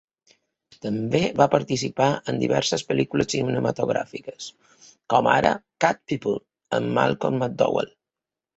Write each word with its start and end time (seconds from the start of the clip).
També 0.85 1.19
va 1.41 1.45
participar 1.55 2.07
en 2.33 2.39
diverses 2.45 2.85
pel·lícules 2.93 3.29
cinematogràfiques, 3.35 4.49
com 5.17 5.31
ara 5.37 5.53
"Cat 5.87 6.03
People" 6.15 6.37
amb 6.81 6.95
Malcolm 6.99 7.41
McDowell. 7.43 7.97